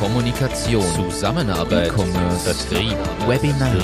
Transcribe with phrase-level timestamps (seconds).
[0.00, 2.96] Kommunikation, Zusammenarbeit, E-Commerce, Vertrieb,
[3.26, 3.80] Webinare,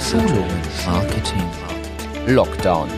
[0.00, 1.44] Schulungen, Marketing.
[2.26, 2.88] Lockdown.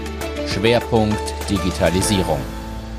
[0.46, 2.40] Schwerpunkt Digitalisierung.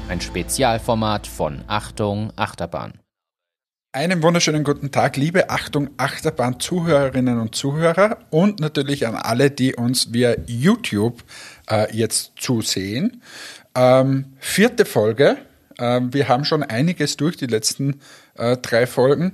[0.07, 2.93] Ein Spezialformat von Achtung Achterbahn.
[3.91, 9.74] Einen wunderschönen guten Tag, liebe Achtung Achterbahn Zuhörerinnen und Zuhörer und natürlich an alle, die
[9.74, 11.24] uns via YouTube
[11.72, 13.24] äh, jetzt zusehen.
[13.74, 15.38] Ähm, vierte Folge.
[15.79, 18.00] Ähm, wir haben schon einiges durch die letzten
[18.36, 19.34] äh, drei Folgen.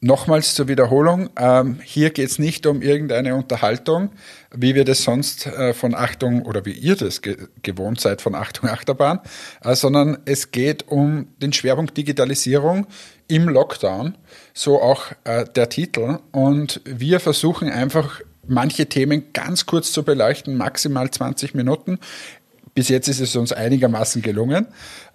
[0.00, 4.10] Nochmals zur Wiederholung, ähm, hier geht es nicht um irgendeine Unterhaltung,
[4.54, 8.34] wie wir das sonst äh, von Achtung oder wie ihr das ge gewohnt seid von
[8.34, 9.20] Achtung Achterbahn,
[9.62, 12.86] äh, sondern es geht um den Schwerpunkt Digitalisierung
[13.28, 14.18] im Lockdown,
[14.52, 16.18] so auch äh, der Titel.
[16.32, 21.98] Und wir versuchen einfach manche Themen ganz kurz zu beleuchten, maximal 20 Minuten.
[22.74, 24.66] Bis jetzt ist es uns einigermaßen gelungen.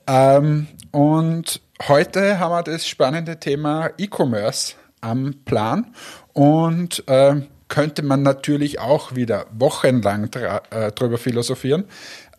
[0.08, 5.94] Ähm, und heute haben wir das spannende Thema E-Commerce am Plan
[6.34, 11.86] und äh, könnte man natürlich auch wieder wochenlang äh, philosophieren.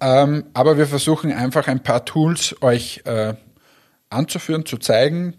[0.00, 3.34] Ähm, aber wir versuchen einfach ein paar Tools euch äh,
[4.10, 5.36] anzuführen, zu zeigen,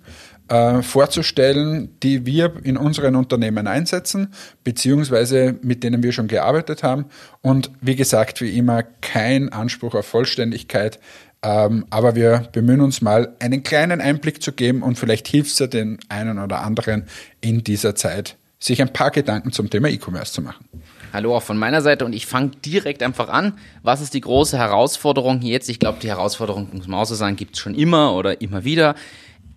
[0.51, 4.33] äh, vorzustellen, die wir in unseren Unternehmen einsetzen,
[4.65, 7.05] beziehungsweise mit denen wir schon gearbeitet haben.
[7.41, 10.99] Und wie gesagt, wie immer, kein Anspruch auf Vollständigkeit.
[11.41, 15.59] Ähm, aber wir bemühen uns mal, einen kleinen Einblick zu geben und vielleicht hilft es
[15.59, 17.05] ja den einen oder anderen
[17.39, 20.65] in dieser Zeit, sich ein paar Gedanken zum Thema E-Commerce zu machen.
[21.13, 23.53] Hallo auch von meiner Seite und ich fange direkt einfach an.
[23.83, 25.69] Was ist die große Herausforderung jetzt?
[25.69, 28.65] Ich glaube, die Herausforderung, muss man auch so sagen, gibt es schon immer oder immer
[28.65, 28.95] wieder.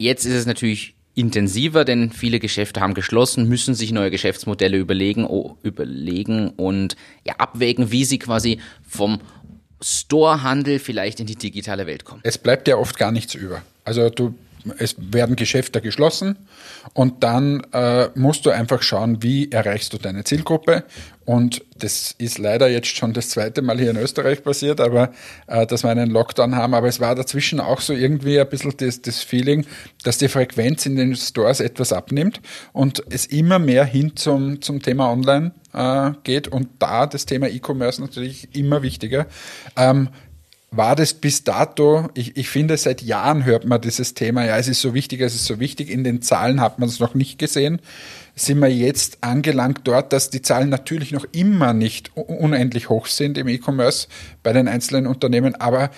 [0.04, 5.26] Jetzt ist es natürlich intensiver, denn viele Geschäfte haben geschlossen, müssen sich neue Geschäftsmodelle überlegen,
[5.62, 9.18] überlegen und ja, abwägen, wie sie quasi vom
[9.80, 12.20] Storehandel vielleicht in die digitale Welt kommen.
[12.22, 13.62] Es bleibt ja oft gar nichts über.
[13.84, 14.34] Also du
[14.78, 16.36] es werden Geschäfte geschlossen
[16.92, 20.84] und dann äh, musst du einfach schauen, wie erreichst du deine Zielgruppe.
[21.26, 25.10] Und das ist leider jetzt schon das zweite Mal hier in Österreich passiert, aber
[25.46, 26.74] äh, dass wir einen Lockdown haben.
[26.74, 29.66] Aber es war dazwischen auch so irgendwie ein bisschen das, das Feeling,
[30.02, 32.40] dass die Frequenz in den Stores etwas abnimmt
[32.72, 37.48] und es immer mehr hin zum, zum Thema Online äh, geht und da das Thema
[37.48, 39.26] E-Commerce natürlich immer wichtiger.
[39.76, 40.08] Ähm,
[40.76, 44.68] war das bis dato, ich, ich finde, seit Jahren hört man dieses Thema, ja, es
[44.68, 47.38] ist so wichtig, es ist so wichtig, in den Zahlen hat man es noch nicht
[47.38, 47.80] gesehen,
[48.34, 53.38] sind wir jetzt angelangt dort, dass die Zahlen natürlich noch immer nicht unendlich hoch sind
[53.38, 54.08] im E-Commerce
[54.42, 55.90] bei den einzelnen Unternehmen, aber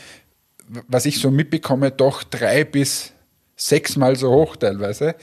[0.89, 3.13] was ich so mitbekomme, doch drei bis
[3.57, 5.15] sechsmal so hoch teilweise.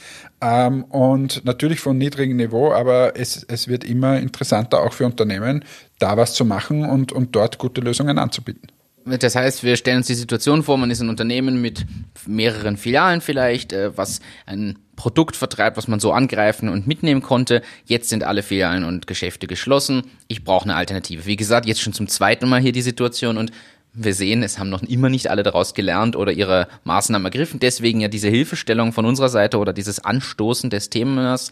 [0.42, 5.64] Ähm, und natürlich von niedrigem Niveau, aber es, es wird immer interessanter auch für Unternehmen,
[6.00, 8.73] da was zu machen und, und dort gute Lösungen anzubieten.
[9.06, 11.86] Das heißt, wir stellen uns die Situation vor, man ist ein Unternehmen mit
[12.26, 17.62] mehreren Filialen vielleicht, äh, was ein Produkt vertreibt, was man so angreifen und mitnehmen konnte.
[17.86, 20.04] Jetzt sind alle Filialen und Geschäfte geschlossen.
[20.28, 21.26] Ich brauche eine Alternative.
[21.26, 23.52] Wie gesagt, jetzt schon zum zweiten Mal hier die Situation und
[23.94, 27.60] wir sehen, es haben noch immer nicht alle daraus gelernt oder ihre Maßnahmen ergriffen.
[27.60, 31.52] Deswegen ja diese Hilfestellung von unserer Seite oder dieses Anstoßen des Themas.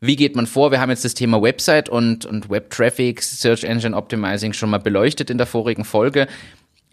[0.00, 0.70] Wie geht man vor?
[0.70, 4.78] Wir haben jetzt das Thema Website und, und Web Traffic, Search Engine Optimizing schon mal
[4.78, 6.26] beleuchtet in der vorigen Folge.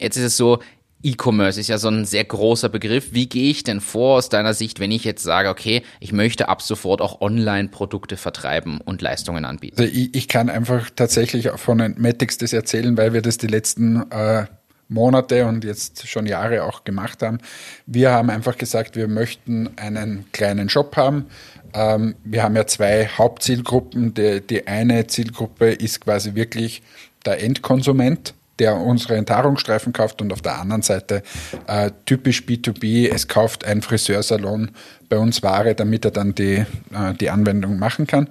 [0.02, 0.60] Jetzt ist es so,
[1.04, 3.14] E-Commerce ist ja so ein sehr großer Begriff.
[3.14, 6.48] Wie gehe ich denn vor aus deiner Sicht, wenn ich jetzt sage, okay, ich möchte
[6.48, 9.80] ab sofort auch Online-Produkte vertreiben und Leistungen anbieten?
[9.80, 14.12] Also ich, ich, kann einfach tatsächlich von Matics das erzählen, weil wir das die letzten
[14.12, 14.46] äh,
[14.90, 17.40] Monate und jetzt schon Jahre auch gemacht haben.
[17.86, 21.26] Wir haben einfach gesagt, wir möchten einen kleinen Shop haben.
[21.74, 24.14] Ähm, wir haben ja zwei Hauptzielgruppen.
[24.14, 26.84] Die, die eine Zielgruppe ist quasi wirklich
[27.26, 31.24] der Endkonsument der unsere Enthaarungsstreifen kauft und auf der anderen Seite
[31.68, 34.72] äh, typisch B2B, es kauft ein Friseursalon
[35.10, 36.56] bei uns Ware, damit er dann die,
[36.94, 38.28] äh, die Anwendung machen kann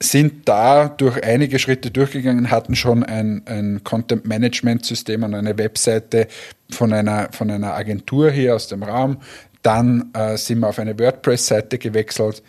[0.00, 6.28] sind da durch einige Schritte durchgegangen, hatten schon ein, ein Content-Management-System und eine Webseite
[6.70, 9.18] von einer, von einer Agentur hier aus dem Raum.
[9.62, 12.42] Dann äh, sind wir auf eine WordPress-Seite gewechselt,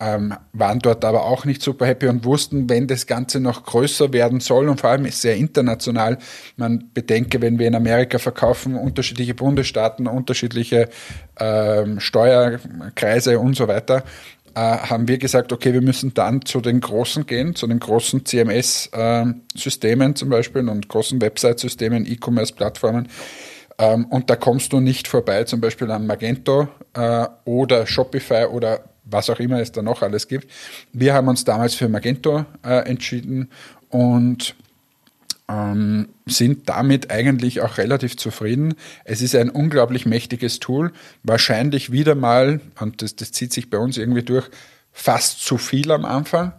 [0.00, 4.12] ähm, waren dort aber auch nicht super happy und wussten, wenn das Ganze noch größer
[4.12, 6.18] werden soll und vor allem ist sehr international.
[6.56, 10.88] Man bedenke, wenn wir in Amerika verkaufen, unterschiedliche Bundesstaaten, unterschiedliche
[11.40, 14.04] ähm, Steuerkreise und so weiter,
[14.54, 18.24] äh, haben wir gesagt, okay, wir müssen dann zu den großen gehen, zu den großen
[18.24, 23.08] CMS-Systemen äh, zum Beispiel und großen Website-Systemen, E-Commerce-Plattformen.
[23.78, 28.80] Ähm, und da kommst du nicht vorbei, zum Beispiel an Magento äh, oder Shopify oder
[29.10, 30.50] was auch immer es da noch alles gibt.
[30.92, 33.50] Wir haben uns damals für Magento äh, entschieden
[33.88, 34.54] und
[35.48, 38.74] ähm, sind damit eigentlich auch relativ zufrieden.
[39.04, 43.78] Es ist ein unglaublich mächtiges Tool, wahrscheinlich wieder mal, und das, das zieht sich bei
[43.78, 44.48] uns irgendwie durch,
[44.92, 46.52] fast zu viel am Anfang,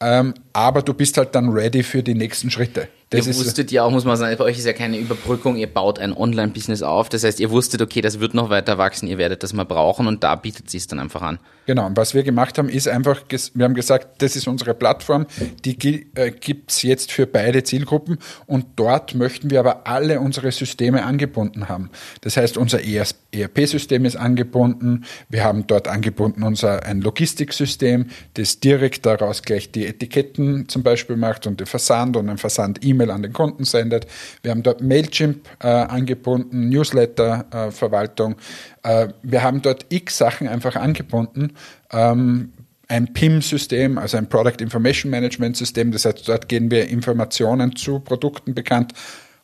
[0.00, 2.88] ähm, aber du bist halt dann ready für die nächsten Schritte.
[3.10, 5.66] Das ihr wusstet ja auch, muss man sagen, bei euch ist ja keine Überbrückung, ihr
[5.66, 7.08] baut ein Online-Business auf.
[7.08, 10.06] Das heißt, ihr wusstet, okay, das wird noch weiter wachsen, ihr werdet das mal brauchen
[10.06, 11.40] und da bietet sie es dann einfach an.
[11.66, 15.26] Genau, und was wir gemacht haben, ist einfach, wir haben gesagt, das ist unsere Plattform,
[15.64, 20.52] die äh, gibt es jetzt für beide Zielgruppen und dort möchten wir aber alle unsere
[20.52, 21.90] Systeme angebunden haben.
[22.20, 29.04] Das heißt, unser ERP-System ist angebunden, wir haben dort angebunden unser ein Logistiksystem, das direkt
[29.04, 33.22] daraus gleich die Etiketten zum Beispiel macht und den Versand und ein Versand-E-Mail E-Mail an
[33.22, 34.06] den Kunden sendet.
[34.42, 38.36] Wir haben dort Mailchimp äh, angebunden, Newsletter-Verwaltung.
[38.82, 41.52] Äh, wir haben dort x Sachen einfach angebunden.
[41.92, 42.52] Ähm,
[42.88, 45.92] ein PIM-System, also ein Product Information Management System.
[45.92, 48.92] Das heißt, dort gehen wir Informationen zu Produkten bekannt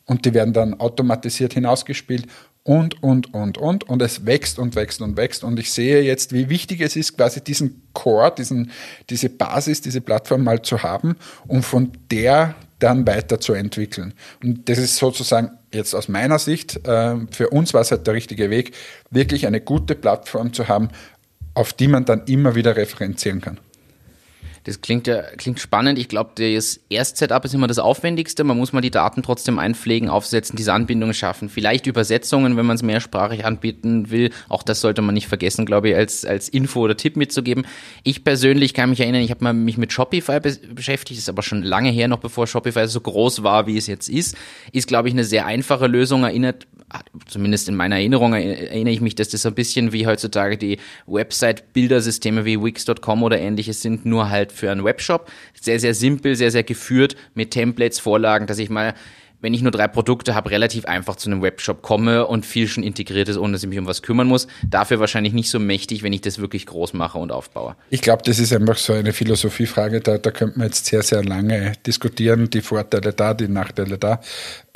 [0.05, 2.27] und die werden dann automatisiert hinausgespielt
[2.63, 3.85] und, und, und, und.
[3.85, 5.45] Und es wächst und wächst und wächst.
[5.45, 8.71] Und ich sehe jetzt, wie wichtig es ist, quasi diesen Core, diesen,
[9.09, 11.15] diese Basis, diese Plattform mal zu haben,
[11.47, 14.13] um von der dann weiterzuentwickeln.
[14.43, 18.13] Und das ist sozusagen jetzt aus meiner Sicht, äh, für uns war es halt der
[18.13, 18.73] richtige Weg,
[19.09, 20.89] wirklich eine gute Plattform zu haben,
[21.53, 23.59] auf die man dann immer wieder referenzieren kann.
[24.67, 25.97] Das klingt ja klingt spannend.
[25.97, 28.43] Ich glaube, das Erst-Setup ist immer das Aufwendigste.
[28.43, 31.47] Man muss mal die Daten trotzdem einpflegen, aufsetzen, diese Anbindungen schaffen.
[31.47, 34.29] Vielleicht Übersetzungen, wenn man es mehrsprachig anbieten will.
[34.49, 37.65] Auch das sollte man nicht vergessen, glaube ich, als, als Info oder Tipp mitzugeben.
[38.03, 41.63] Ich persönlich kann mich erinnern, ich habe mich mit Shopify be beschäftigt, ist aber schon
[41.63, 44.35] lange her, noch bevor Shopify so groß war, wie es jetzt ist.
[44.73, 46.25] Ist, glaube ich, eine sehr einfache Lösung.
[46.25, 46.67] Erinnert,
[47.27, 50.77] zumindest in meiner Erinnerung erinnere ich mich, dass das so ein bisschen wie heutzutage die
[51.05, 55.29] Website-Bildersysteme wie Wix.com oder ähnliches sind, nur halt für einen Webshop.
[55.59, 58.93] Sehr, sehr simpel, sehr, sehr geführt mit Templates, Vorlagen, dass ich mal
[59.39, 62.83] wenn ich nur drei Produkte habe, relativ einfach zu einem Webshop komme und viel schon
[62.83, 64.47] integriert ist, ohne dass ich mich um was kümmern muss.
[64.67, 67.75] Dafür wahrscheinlich nicht so mächtig, wenn ich das wirklich groß mache und aufbaue.
[67.89, 71.23] Ich glaube, das ist einfach so eine Philosophiefrage, da, da könnte man jetzt sehr, sehr
[71.23, 74.21] lange diskutieren, die Vorteile da, die Nachteile da.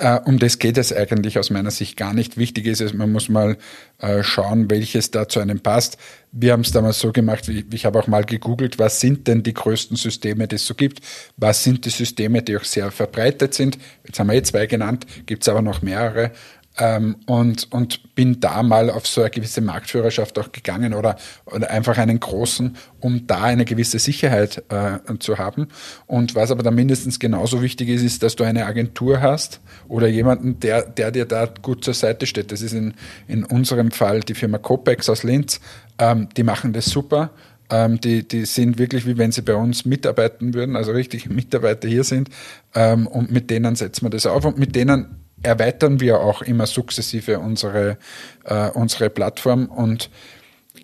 [0.01, 2.35] Äh, um das geht es eigentlich aus meiner Sicht gar nicht.
[2.35, 3.57] Wichtig ist es, man muss mal
[3.99, 5.97] äh, schauen, welches da zu einem passt.
[6.31, 9.43] Wir haben es damals so gemacht, ich, ich habe auch mal gegoogelt, was sind denn
[9.43, 11.01] die größten Systeme, die es so gibt?
[11.37, 13.77] Was sind die Systeme, die auch sehr verbreitet sind?
[14.03, 16.31] Jetzt haben wir jetzt zwei genannt, gibt es aber noch mehrere.
[16.77, 21.69] Ähm, und, und bin da mal auf so eine gewisse Marktführerschaft auch gegangen oder, oder
[21.69, 25.67] einfach einen großen, um da eine gewisse Sicherheit äh, zu haben.
[26.07, 29.59] Und was aber dann mindestens genauso wichtig ist, ist, dass du eine Agentur hast
[29.89, 32.51] oder jemanden, der, der dir da gut zur Seite steht.
[32.51, 32.93] Das ist in,
[33.27, 35.59] in unserem Fall die Firma Copex aus Linz.
[35.99, 37.31] Ähm, die machen das super
[37.71, 41.87] ähm, die, die sind wirklich wie wenn sie bei uns mitarbeiten würden, also richtig Mitarbeiter
[41.87, 42.29] hier sind.
[42.75, 46.67] Ähm, und mit denen setzen wir das auf und mit denen erweitern wir auch immer
[46.67, 47.97] sukzessive unsere,
[48.45, 49.65] äh, unsere Plattform.
[49.65, 50.09] Und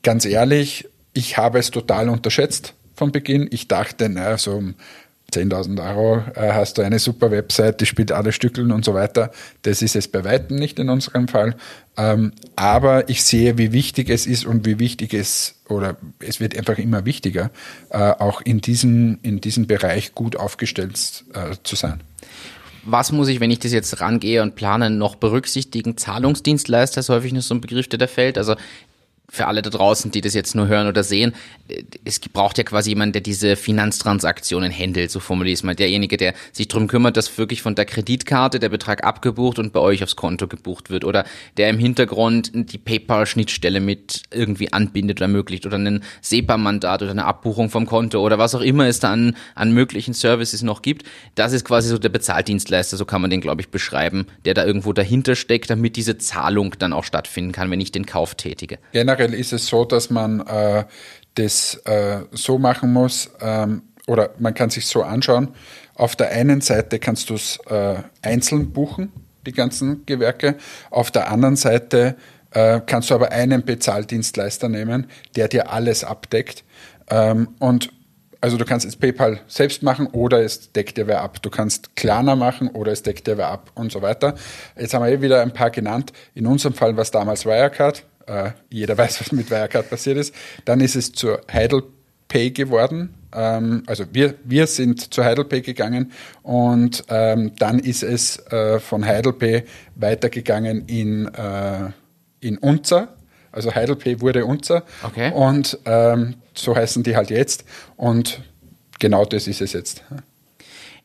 [0.04, 3.48] ganz ehrlich, ich habe es total unterschätzt von Beginn.
[3.52, 4.76] Ich dachte, naja, so um
[5.32, 9.32] 10.000 Euro äh, hast du eine super Website, die spielt alle Stückeln und so weiter.
[9.64, 11.56] Das ist es bei Weitem nicht in unserem Fall.
[11.98, 16.58] Ähm, aber ich sehe, wie wichtig es ist und wie wichtig es, oder es wird
[16.58, 17.52] einfach immer wichtiger,
[17.90, 22.00] äh, auch in diesem, in diesem Bereich gut aufgestellt äh, zu sein
[22.90, 25.98] was muss ich, wenn ich das jetzt rangehe und plane, noch berücksichtigen?
[25.98, 28.38] Zahlungsdienstleister ist häufig noch so ein Begriff, der da fällt.
[28.38, 28.56] Also
[29.30, 31.34] für alle da draußen, die das jetzt nur hören oder sehen,
[32.06, 35.76] es braucht ja quasi jemanden, der diese Finanztransaktionen handelt, so formuliere ich es mal.
[35.76, 39.82] Derjenige, der sich darum kümmert, dass wirklich von der Kreditkarte der Betrag abgebucht und bei
[39.82, 41.04] euch aufs Konto gebucht wird.
[41.04, 41.26] Oder
[41.58, 45.66] der im Hintergrund die PayPal-Schnittstelle mit irgendwie anbindet oder ermöglicht.
[45.66, 49.36] Oder ein SEPA-Mandat oder eine Abbuchung vom Konto oder was auch immer es da an,
[49.56, 51.06] an möglichen Services noch gibt.
[51.36, 54.66] Das ist quasi so der Bezahldienstleister, so kann man den, glaube ich, beschreiben, der da
[54.66, 58.80] irgendwo dahinter steckt, damit diese Zahlung dann auch stattfinden kann, wenn ich den Kauf tätige.
[58.94, 60.86] Generell generell ist es so, dass man äh,
[61.36, 65.50] das äh, so machen muss, ähm, oder man kann sich so anschauen.
[65.96, 69.12] Auf der einen Seite kannst du es äh, einzeln buchen,
[69.46, 70.56] die ganzen Gewerke.
[70.90, 72.16] Auf der anderen Seite
[72.52, 76.64] äh, kannst du aber einen Bezahldienstleister nehmen, der dir alles abdeckt.
[77.10, 77.90] Ähm, und
[78.40, 81.42] also du kannst es PayPal selbst machen oder es deckt dir wer ab.
[81.42, 84.36] Du kannst Klarna machen oder es deckt dir wer ab und so weiter.
[84.80, 86.14] Jetzt haben wir eh wieder ein paar genannt.
[86.36, 90.34] In unserem Fall war es damals Wirecard äh, jeder weiß, was mit Wirecard passiert ist.
[90.66, 93.14] Dann ist es zur Heidelpay geworden.
[93.34, 96.12] Ähm, also wir, wir sind zur Heidelpay gegangen
[96.44, 99.64] und ähm, dann ist es äh, von Heidelpay
[99.96, 101.92] weitergegangen in, äh,
[102.40, 103.10] in Unzer.
[103.52, 104.84] Also Heidelpay wurde Unzer.
[105.04, 105.32] Okay.
[105.34, 107.66] Und ähm, so heißen die halt jetzt.
[107.96, 108.42] Und
[109.00, 110.04] genau das ist es jetzt.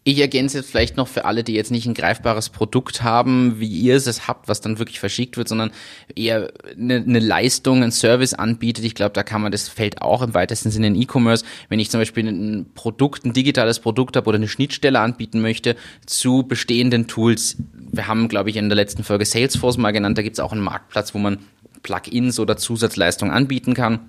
[0.04, 3.68] Ich ergänze jetzt vielleicht noch für alle, die jetzt nicht ein greifbares Produkt haben, wie
[3.68, 5.70] ihr es habt, was dann wirklich verschickt wird, sondern
[6.16, 8.84] eher eine, eine Leistung, ein Service anbietet.
[8.84, 11.44] Ich glaube, da kann man das Feld auch im weitesten Sinne in E-Commerce.
[11.68, 15.76] Wenn ich zum Beispiel ein Produkt, ein digitales Produkt habe oder eine Schnittstelle anbieten möchte
[16.04, 17.58] zu bestehenden Tools.
[17.72, 20.50] Wir haben, glaube ich, in der letzten Folge Salesforce mal genannt, da gibt es auch
[20.50, 21.38] einen Marktplatz, wo man
[21.84, 24.00] Plugins oder Zusatzleistungen anbieten kann.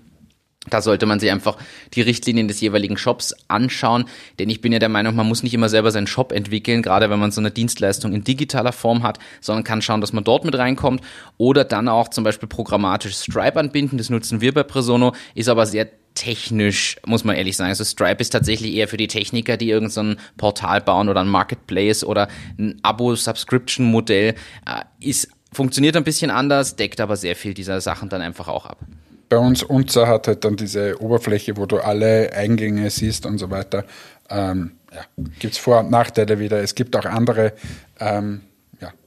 [0.69, 1.57] Da sollte man sich einfach
[1.93, 4.05] die Richtlinien des jeweiligen Shops anschauen,
[4.39, 7.09] denn ich bin ja der Meinung, man muss nicht immer selber seinen Shop entwickeln, gerade
[7.09, 10.45] wenn man so eine Dienstleistung in digitaler Form hat, sondern kann schauen, dass man dort
[10.45, 11.01] mit reinkommt
[11.37, 13.97] oder dann auch zum Beispiel programmatisch Stripe anbinden.
[13.97, 17.69] Das nutzen wir bei Presono, ist aber sehr technisch, muss man ehrlich sagen.
[17.69, 21.27] Also Stripe ist tatsächlich eher für die Techniker, die irgendein so Portal bauen oder ein
[21.27, 24.35] Marketplace oder ein Abo-Subscription-Modell.
[24.65, 28.65] Äh, ist funktioniert ein bisschen anders, deckt aber sehr viel dieser Sachen dann einfach auch
[28.65, 28.79] ab
[29.33, 33.49] bei uns Unzer hat halt dann diese Oberfläche, wo du alle Eingänge siehst und so
[33.49, 33.83] weiter.
[34.29, 35.01] Ähm, ja,
[35.39, 36.61] gibt es Vor- und Nachteile wieder.
[36.61, 37.53] Es gibt auch andere.
[37.99, 38.41] Ähm.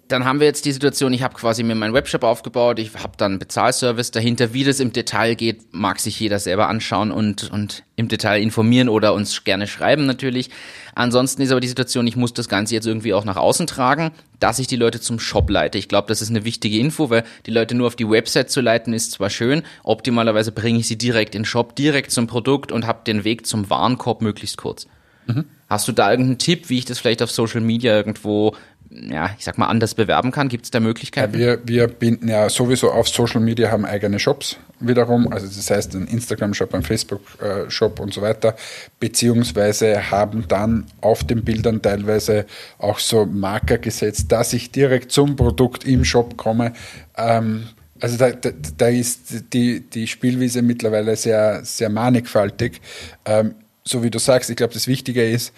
[0.09, 3.15] Dann haben wir jetzt die Situation, ich habe quasi mir meinen Webshop aufgebaut, ich habe
[3.17, 4.53] dann einen Bezahlservice dahinter.
[4.53, 8.89] Wie das im Detail geht, mag sich jeder selber anschauen und, und im Detail informieren
[8.89, 10.51] oder uns gerne schreiben natürlich.
[10.97, 14.13] Ansonsten ist aber die Situation, ich muss das Ganze jetzt irgendwie auch nach außen tragen,
[14.41, 15.77] dass ich die Leute zum Shop leite.
[15.77, 18.63] Ich glaube, das ist eine wichtige Info, weil die Leute nur auf die Website zu
[18.63, 22.73] leiten ist zwar schön, optimalerweise bringe ich sie direkt in den Shop, direkt zum Produkt
[22.73, 24.87] und habe den Weg zum Warenkorb möglichst kurz.
[25.27, 25.45] Mhm.
[25.69, 28.57] Hast du da irgendeinen Tipp, wie ich das vielleicht auf Social Media irgendwo
[28.91, 30.49] ja, ich sag mal, anders bewerben kann?
[30.49, 31.35] Gibt es da Möglichkeiten?
[31.35, 35.71] Ja, wir, wir binden ja sowieso auf Social Media, haben eigene Shops wiederum, also das
[35.71, 38.57] heißt ein Instagram-Shop, ein Facebook-Shop und so weiter,
[39.01, 42.47] beziehungsweise haben dann auf den Bildern teilweise
[42.79, 46.73] auch so Marker gesetzt, dass ich direkt zum Produkt im Shop komme.
[47.17, 47.69] Ähm,
[48.01, 52.81] also da, da, da, ist die, die Spielwiese mittlerweile sehr, sehr mannigfaltig.
[53.25, 55.53] Ähm, so wie du sagst, ich glaube, das Wichtige ist, äh,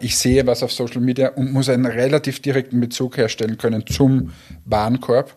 [0.00, 4.32] ich sehe was auf Social Media und muss einen relativ direkten Bezug herstellen können zum
[4.64, 5.34] Warenkorb.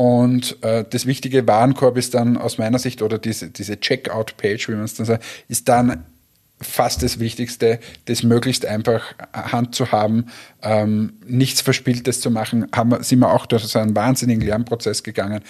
[0.00, 4.72] Und äh, das wichtige Warenkorb ist dann aus meiner Sicht, oder diese, diese Checkout-Page, wie
[4.72, 6.04] man es dann sagt, ist dann
[6.60, 10.26] fast das Wichtigste, das möglichst einfach Hand zu haben,
[10.62, 15.42] ähm, nichts Verspieltes zu machen, haben, sind wir auch durch so einen wahnsinnigen Lernprozess gegangen,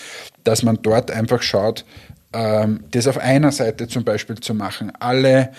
[0.45, 1.85] dass man dort einfach schaut,
[2.33, 5.53] ähm, das auf einer Seite zum Beispiel zu machen, alle,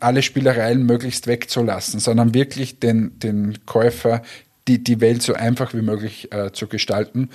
[0.00, 4.22] alle Spielereien möglichst wegzulassen, sondern wirklich den, den Käufer
[4.68, 7.30] die, die Welt so einfach wie möglich äh, zu gestalten.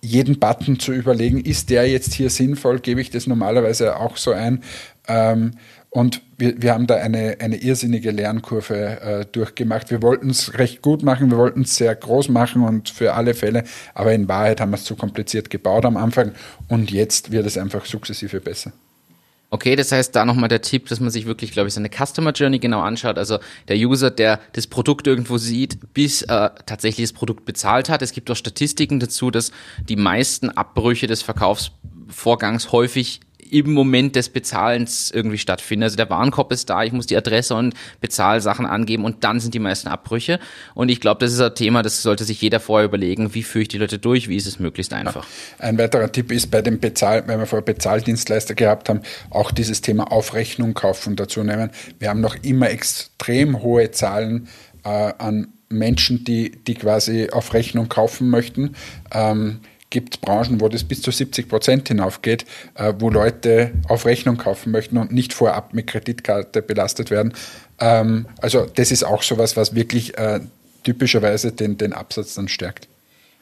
[0.00, 4.32] Jeden Button zu überlegen, ist der jetzt hier sinnvoll, gebe ich das normalerweise auch so
[4.32, 4.62] ein.
[5.06, 5.52] Ähm,
[5.90, 9.90] und wir, wir haben da eine, eine irrsinnige Lernkurve äh, durchgemacht.
[9.90, 13.34] Wir wollten es recht gut machen, wir wollten es sehr groß machen und für alle
[13.34, 16.32] Fälle, aber in Wahrheit haben wir es zu kompliziert gebaut am Anfang
[16.68, 18.72] und jetzt wird es einfach sukzessive besser.
[19.54, 22.32] Okay, das heißt, da nochmal der Tipp, dass man sich wirklich, glaube ich, seine Customer
[22.32, 23.18] Journey genau anschaut.
[23.18, 28.00] Also der User, der das Produkt irgendwo sieht, bis äh, tatsächlich das Produkt bezahlt hat.
[28.00, 29.52] Es gibt auch Statistiken dazu, dass
[29.90, 33.20] die meisten Abbrüche des Verkaufsvorgangs häufig
[33.52, 35.82] im Moment des Bezahlens irgendwie stattfinden.
[35.84, 39.54] Also der Warenkorb ist da, ich muss die Adresse und Bezahlsachen angeben und dann sind
[39.54, 40.40] die meisten Abbrüche.
[40.74, 43.62] Und ich glaube, das ist ein Thema, das sollte sich jeder vorher überlegen, wie führe
[43.62, 45.26] ich die Leute durch, wie ist es möglichst einfach.
[45.58, 45.66] Ja.
[45.66, 49.82] Ein weiterer Tipp ist bei dem Bezahl, wenn wir vorher Bezahldienstleister gehabt haben, auch dieses
[49.82, 51.70] Thema Aufrechnung kaufen dazu nehmen.
[51.98, 54.48] Wir haben noch immer extrem hohe Zahlen
[54.84, 58.76] äh, an Menschen, die, die quasi auf Rechnung kaufen möchten.
[59.12, 59.60] Ähm,
[59.92, 64.72] gibt Branchen, wo das bis zu 70 Prozent hinaufgeht, äh, wo Leute auf Rechnung kaufen
[64.72, 67.34] möchten und nicht vorab mit Kreditkarte belastet werden.
[67.78, 70.40] Ähm, also das ist auch sowas, was wirklich äh,
[70.82, 72.88] typischerweise den, den Absatz dann stärkt.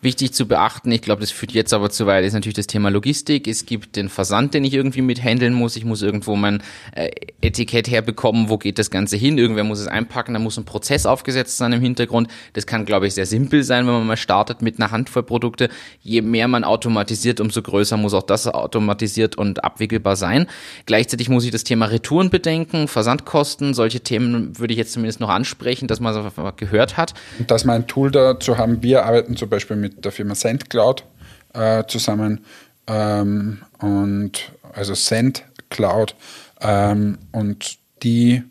[0.03, 2.89] Wichtig zu beachten, ich glaube, das führt jetzt aber zu weit, ist natürlich das Thema
[2.89, 3.47] Logistik.
[3.47, 5.77] Es gibt den Versand, den ich irgendwie mithandeln muss.
[5.77, 6.63] Ich muss irgendwo mein
[6.95, 7.11] äh,
[7.43, 9.37] Etikett herbekommen, wo geht das Ganze hin.
[9.37, 12.29] Irgendwer muss es einpacken, da muss ein Prozess aufgesetzt sein im Hintergrund.
[12.55, 15.69] Das kann, glaube ich, sehr simpel sein, wenn man mal startet mit einer Handvoll Produkte.
[16.01, 20.47] Je mehr man automatisiert, umso größer muss auch das automatisiert und abwickelbar sein.
[20.87, 23.75] Gleichzeitig muss ich das Thema Retouren bedenken, Versandkosten.
[23.75, 27.13] Solche Themen würde ich jetzt zumindest noch ansprechen, dass man es gehört hat.
[27.47, 28.83] Dass man ein Tool dazu haben.
[28.83, 31.05] Wir arbeiten zum Beispiel mit mit der Firma SendCloud
[31.55, 32.45] äh, zusammen
[32.87, 36.15] ähm, und also SendCloud
[36.61, 38.43] ähm, und die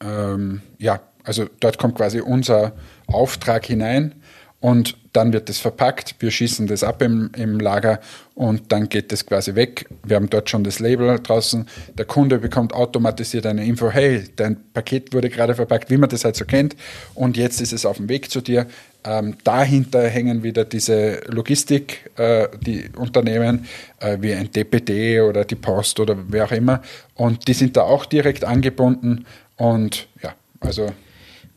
[0.00, 2.72] ähm, ja also dort kommt quasi unser
[3.06, 4.14] Auftrag hinein
[4.60, 8.00] und dann wird es verpackt, wir schießen das ab im, im Lager
[8.34, 9.86] und dann geht das quasi weg.
[10.02, 11.68] Wir haben dort schon das Label draußen.
[11.96, 16.24] Der Kunde bekommt automatisiert eine Info, hey, dein Paket wurde gerade verpackt, wie man das
[16.24, 16.76] halt so kennt
[17.14, 18.66] und jetzt ist es auf dem Weg zu dir.
[19.06, 23.66] Ähm, dahinter hängen wieder diese Logistik, äh, die Unternehmen
[24.00, 26.80] äh, wie ein DPD oder die Post oder wer auch immer
[27.14, 30.86] und die sind da auch direkt angebunden und ja, also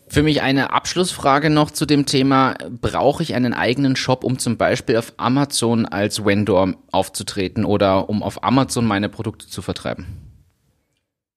[0.09, 4.57] Für mich eine Abschlussfrage noch zu dem Thema, brauche ich einen eigenen Shop, um zum
[4.57, 10.05] Beispiel auf Amazon als Vendor aufzutreten oder um auf Amazon meine Produkte zu vertreiben?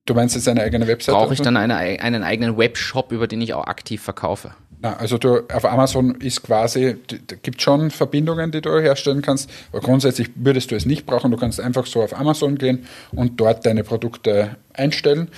[0.06, 1.14] Du meinst jetzt eine eigene Website?
[1.14, 4.52] Brauche ich dann eine, einen eigenen Webshop, über den ich auch aktiv verkaufe?
[4.82, 9.50] Na, also du, auf Amazon ist quasi, da gibt schon Verbindungen, die du herstellen kannst,
[9.72, 11.30] aber grundsätzlich würdest du es nicht brauchen.
[11.30, 15.28] Du kannst einfach so auf Amazon gehen und dort deine Produkte einstellen.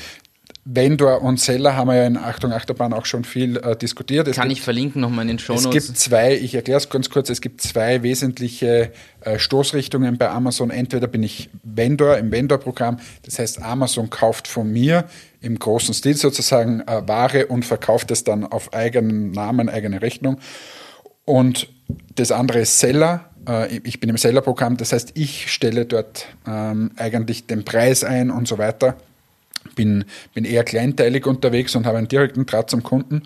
[0.65, 4.29] Vendor und Seller haben wir ja in Achtung Achterbahn auch schon viel äh, diskutiert.
[4.29, 5.67] Es Kann gibt, ich verlinken nochmal in den Show Notes.
[5.67, 10.31] Es gibt zwei, ich erkläre es ganz kurz, es gibt zwei wesentliche äh, Stoßrichtungen bei
[10.31, 10.71] Amazon.
[10.71, 15.07] Entweder bin ich Vendor im Vendor-Programm, das heißt Amazon kauft von mir
[15.43, 20.39] im großen Stil sozusagen äh, Ware und verkauft es dann auf eigenen Namen, eigene Rechnung.
[21.25, 21.69] Und
[22.15, 23.31] das andere ist Seller.
[23.47, 28.31] Äh, ich bin im Seller-Programm, das heißt, ich stelle dort ähm, eigentlich den Preis ein
[28.31, 28.97] und so weiter
[29.75, 33.23] bin, bin eher kleinteilig unterwegs und habe einen direkten Draht zum Kunden.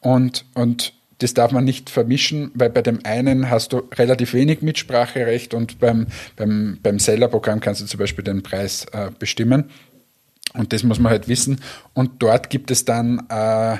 [0.00, 4.62] Und, und das darf man nicht vermischen, weil bei dem einen hast du relativ wenig
[4.62, 9.70] Mitspracherecht und beim, beim, beim Seller-Programm kannst du zum Beispiel den Preis äh, bestimmen.
[10.54, 11.60] Und das muss man halt wissen.
[11.94, 13.78] Und dort gibt es dann äh,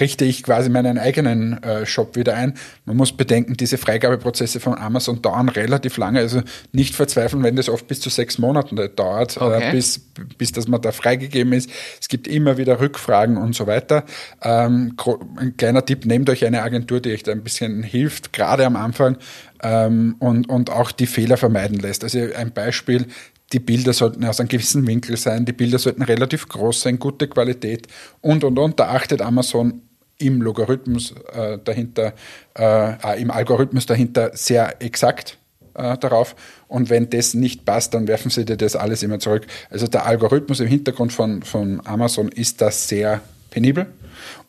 [0.00, 2.54] richte ich quasi meinen eigenen äh, Shop wieder ein.
[2.86, 6.20] Man muss bedenken, diese Freigabeprozesse von Amazon dauern relativ lange.
[6.20, 9.68] Also nicht verzweifeln, wenn das oft bis zu sechs Monaten dauert, äh, okay.
[9.68, 9.98] äh, bis,
[10.38, 11.70] bis das man da freigegeben ist.
[12.00, 14.04] Es gibt immer wieder Rückfragen und so weiter.
[14.42, 14.96] Ähm,
[15.36, 18.76] ein kleiner Tipp, nehmt euch eine Agentur, die euch da ein bisschen hilft, gerade am
[18.76, 19.18] Anfang
[19.62, 22.04] ähm, und, und auch die Fehler vermeiden lässt.
[22.04, 23.06] Also ein Beispiel,
[23.52, 27.28] die Bilder sollten aus einem gewissen Winkel sein, die Bilder sollten relativ groß sein, gute
[27.28, 27.86] Qualität
[28.20, 28.80] und, und, und.
[28.80, 29.82] Da achtet Amazon
[30.18, 32.14] im Logarithmus äh, dahinter,
[32.56, 35.38] äh, im Algorithmus dahinter sehr exakt
[35.74, 36.36] äh, darauf.
[36.68, 39.46] Und wenn das nicht passt, dann werfen sie dir das alles immer zurück.
[39.70, 43.86] Also der Algorithmus im Hintergrund von, von Amazon ist da sehr penibel.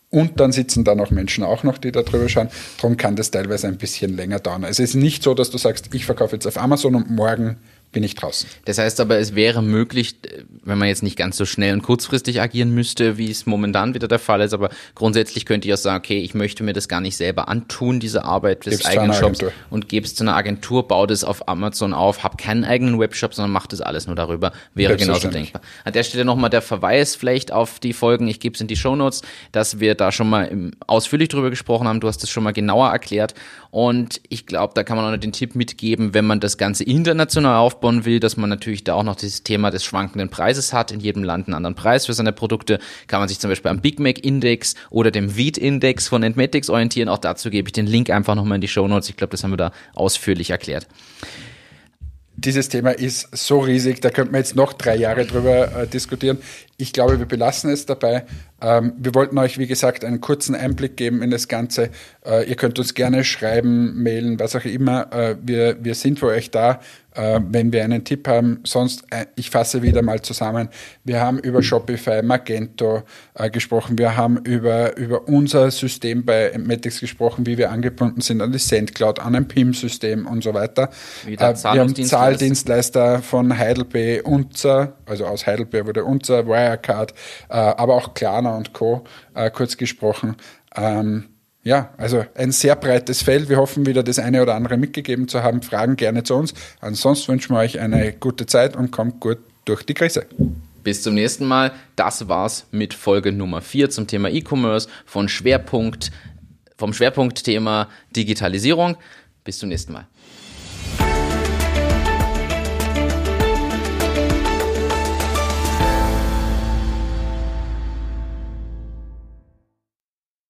[0.10, 2.50] Und dann sitzen da noch Menschen auch noch, die da drüber schauen.
[2.77, 4.63] Darum kann das teilweise ein bisschen länger dauern.
[4.63, 7.57] Also es ist nicht so, dass du sagst, ich verkaufe jetzt auf Amazon und morgen
[7.93, 8.50] bin ich draußen.
[8.65, 10.15] Das heißt aber, es wäre möglich,
[10.63, 14.07] wenn man jetzt nicht ganz so schnell und kurzfristig agieren müsste, wie es momentan wieder
[14.07, 16.99] der Fall ist, aber grundsätzlich könnte ich auch sagen, okay, ich möchte mir das gar
[16.99, 20.88] nicht selber antun, diese Arbeit des Gib's eigenen Shops und gebe es zu einer Agentur,
[20.88, 24.51] baue das auf Amazon auf, habe keinen eigenen Webshop, sondern mache das alles nur darüber.
[24.73, 25.62] Wäre genauso denkbar.
[25.86, 28.75] An der Stelle nochmal der Verweis vielleicht auf die Folgen, ich gebe es in die
[28.75, 32.53] Shownotes, dass wir da schon mal ausführlich drüber gesprochen haben, du hast das schon mal
[32.53, 33.36] genauer erklärt
[33.69, 36.84] und ich glaube, da kann man auch noch den Tipp mitgeben, wenn man das Ganze
[36.84, 40.91] international aufbauen will, dass man natürlich da auch noch dieses Thema des schwankenden Preises hat.
[40.91, 42.80] In jedem Land einen anderen Preis für seine Produkte.
[43.08, 46.69] Kann man sich zum Beispiel am Big Mac Index oder dem Wheat Index von Entmatics
[46.69, 47.10] orientieren.
[47.10, 49.10] Auch dazu gebe ich den Link einfach nochmal in die Show Notes.
[49.10, 50.88] Ich glaube, das haben wir da ausführlich erklärt
[52.36, 56.39] dieses Thema ist so riesig, da könnte man jetzt noch drei Jahre drüber äh, diskutieren.
[56.78, 58.26] Ich glaube, wir belassen es dabei.
[58.60, 61.89] Ähm, wir wollten euch, wie gesagt, einen kurzen Einblick geben in das Ganze.
[62.26, 65.13] Äh, ihr könnt uns gerne schreiben, mailen, was auch immer.
[65.13, 66.82] Äh, wir, wir sind für euch da,
[67.15, 68.60] äh, wenn wir einen Tipp haben.
[68.63, 70.69] Sonst, äh, ich fasse wieder mal zusammen.
[71.04, 73.04] Wir haben über Shopify, Magento
[73.36, 73.97] äh, gesprochen.
[73.97, 78.60] Wir haben über, über unser System bei Metics gesprochen, wie wir angebunden sind an die
[78.60, 80.89] SendCloud, an ein PIM-System und so weiter.
[81.26, 87.13] wir haben Zahldienstleister von Heidelberg, Unzer, also aus Heidelberg wurde Unzer, Wirecard,
[87.49, 89.04] aber auch Klarna und Co.
[89.34, 90.36] Äh, kurz gesprochen.
[90.76, 91.33] Ähm,
[91.63, 93.47] ja, also ein sehr breites Feld.
[93.47, 95.62] Wir hoffen wieder das eine oder andere mitgegeben zu haben.
[95.62, 96.54] Fragen gerne zu uns.
[96.82, 100.26] Ansonsten wünschen wir euch eine gute Zeit und kommt gut durch die Krise.
[100.84, 101.71] Bis zum nächsten Mal.
[101.95, 106.12] Das war's mit Folge Nummer 4 zum Thema E-Commerce von Schwerpunkt,
[106.78, 108.97] vom Schwerpunktthema Digitalisierung.
[109.45, 110.08] Bis zum nächsten Mal.